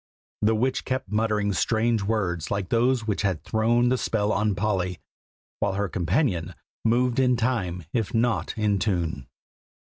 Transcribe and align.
The 0.41 0.55
witch 0.55 0.83
kept 0.83 1.11
muttering 1.11 1.53
strange 1.53 2.01
words 2.01 2.49
like 2.49 2.69
those 2.69 3.05
which 3.05 3.21
had 3.21 3.43
thrown 3.43 3.89
the 3.89 3.99
spell 3.99 4.31
on 4.31 4.55
Polly; 4.55 4.97
while 5.59 5.73
her 5.73 5.87
companion 5.87 6.55
moved 6.83 7.19
in 7.19 7.35
time 7.37 7.83
if 7.93 8.11
not 8.11 8.57
in 8.57 8.79
tune. 8.79 9.27